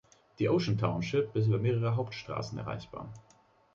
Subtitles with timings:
[0.39, 3.13] Die Ocean Township ist über mehrere Hauptstraßen erreichbar.